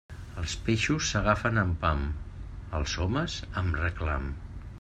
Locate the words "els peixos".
0.43-1.09